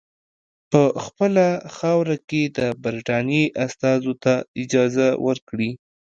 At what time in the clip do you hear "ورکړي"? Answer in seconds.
5.27-5.71